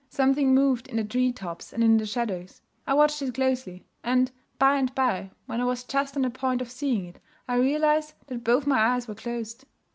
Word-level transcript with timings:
Something 0.09 0.55
moved 0.55 0.87
in 0.87 0.95
the 0.97 1.03
treetops 1.03 1.71
and 1.71 1.83
in 1.83 1.97
the 1.97 2.07
shadows. 2.07 2.59
I 2.87 2.95
watched 2.95 3.21
it 3.21 3.35
closely; 3.35 3.85
and, 4.03 4.31
by 4.57 4.77
and 4.77 4.91
by, 4.95 5.29
when 5.45 5.61
I 5.61 5.65
was 5.65 5.83
just 5.83 6.15
on 6.15 6.23
the 6.23 6.31
point 6.31 6.59
of 6.59 6.71
seeing 6.71 7.05
it, 7.05 7.19
I 7.47 7.57
realized 7.57 8.13
that 8.25 8.43
both 8.43 8.65
my 8.65 8.79
eyes 8.81 9.07
were 9.07 9.13
closed. 9.13 9.65